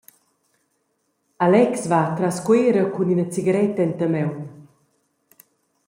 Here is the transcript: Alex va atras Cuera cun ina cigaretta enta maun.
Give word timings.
Alex 1.47 1.83
va 1.91 1.99
atras 2.05 2.37
Cuera 2.47 2.83
cun 2.93 3.07
ina 3.13 3.25
cigaretta 3.35 3.81
enta 3.87 4.07
maun. 4.13 4.39